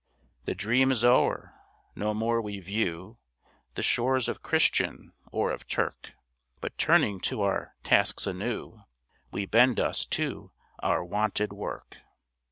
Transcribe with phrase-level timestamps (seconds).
[0.45, 1.53] The dream is o'er.
[1.95, 3.19] No more we view
[3.75, 6.15] The shores of Christian or of Turk,
[6.59, 8.81] But turning to our tasks anew,
[9.31, 11.97] We bend us to our wonted work.